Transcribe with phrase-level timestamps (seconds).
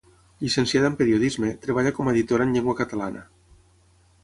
[0.45, 3.25] Llicenciada en periodisme, treballa com a editora en llengua catalana.